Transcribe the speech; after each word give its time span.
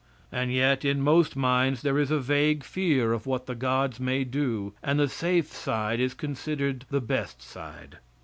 And 0.31 0.51
yet, 0.51 0.83
in 0.83 0.99
most 1.01 1.35
minds, 1.35 1.83
there 1.83 1.99
is 1.99 2.09
a 2.09 2.19
vague 2.19 2.63
fear 2.63 3.13
of 3.13 3.27
what 3.27 3.45
the 3.45 3.53
gods 3.53 3.99
may 3.99 4.23
do, 4.23 4.73
and 4.81 4.99
the 4.99 5.07
safe 5.07 5.53
side 5.53 5.99
is 5.99 6.15
considered 6.15 6.85
the 6.89 7.01
best 7.01 7.43
side. 7.43 7.99